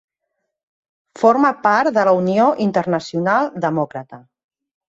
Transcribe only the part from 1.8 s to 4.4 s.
de la Unió Internacional Demòcrata.